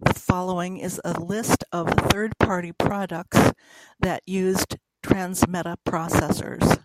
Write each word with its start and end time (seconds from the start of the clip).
The 0.00 0.12
following 0.12 0.78
is 0.78 1.00
a 1.04 1.12
list 1.20 1.62
of 1.70 1.88
third-party 1.96 2.72
products 2.72 3.38
that 4.00 4.24
used 4.28 4.76
Transmeta 5.04 5.76
processors. 5.86 6.82